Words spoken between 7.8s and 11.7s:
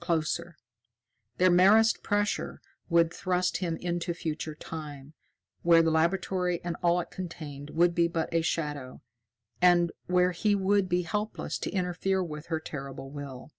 be but a shadow, and where he would be helpless to